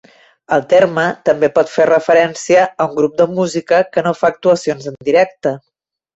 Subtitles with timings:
[0.55, 4.91] El terme també pot fer referència a un grup de música que no fa actuacions
[4.95, 5.55] en directe.